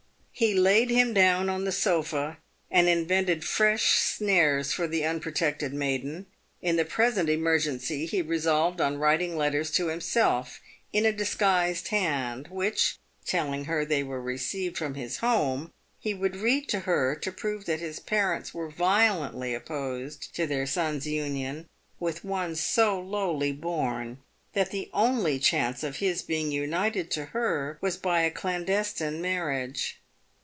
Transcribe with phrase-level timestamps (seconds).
[0.33, 2.39] He laid him down on the sofa
[2.71, 6.25] and invented fresh snares for the unprotected maiden.
[6.63, 10.59] In the present emergency he resolved on writing letters to himself,
[10.91, 15.73] in a dis guised hand, which— telling her they were received from his home—
[16.03, 16.41] PAYED WITH GOLD.
[16.41, 20.47] 327 he would read to her, to prove that his parents were violently opposed to
[20.47, 24.17] their son's union with one so lowly born, and
[24.53, 29.99] that the only chance of his being united to her was by a clandestine marriage.